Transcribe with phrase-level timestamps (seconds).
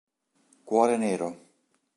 [0.67, 1.27] Cuore nero